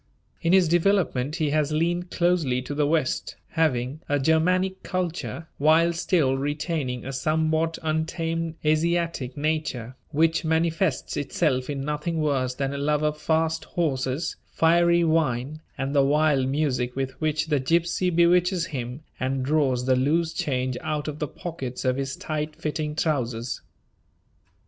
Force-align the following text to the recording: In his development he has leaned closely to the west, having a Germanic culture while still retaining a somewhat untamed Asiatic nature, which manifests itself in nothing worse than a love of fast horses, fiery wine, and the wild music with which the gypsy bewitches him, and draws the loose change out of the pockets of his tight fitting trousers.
In 0.41 0.51
his 0.51 0.67
development 0.67 1.35
he 1.35 1.51
has 1.51 1.71
leaned 1.71 2.09
closely 2.09 2.59
to 2.63 2.73
the 2.73 2.87
west, 2.87 3.35
having 3.49 4.01
a 4.09 4.17
Germanic 4.17 4.81
culture 4.81 5.47
while 5.59 5.93
still 5.93 6.35
retaining 6.35 7.05
a 7.05 7.13
somewhat 7.13 7.77
untamed 7.83 8.55
Asiatic 8.65 9.37
nature, 9.37 9.95
which 10.09 10.43
manifests 10.43 11.15
itself 11.17 11.69
in 11.69 11.81
nothing 11.85 12.19
worse 12.19 12.55
than 12.55 12.73
a 12.73 12.79
love 12.79 13.03
of 13.03 13.21
fast 13.21 13.65
horses, 13.65 14.37
fiery 14.51 15.03
wine, 15.03 15.61
and 15.77 15.93
the 15.95 16.01
wild 16.03 16.47
music 16.47 16.95
with 16.95 17.11
which 17.21 17.45
the 17.49 17.59
gypsy 17.59 18.09
bewitches 18.09 18.65
him, 18.73 19.03
and 19.19 19.45
draws 19.45 19.85
the 19.85 19.95
loose 19.95 20.33
change 20.33 20.77
out 20.81 21.07
of 21.07 21.19
the 21.19 21.27
pockets 21.27 21.85
of 21.85 21.95
his 21.97 22.15
tight 22.15 22.55
fitting 22.55 22.95
trousers. 22.95 23.61